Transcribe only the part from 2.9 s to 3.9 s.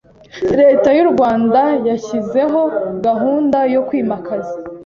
gahunda yo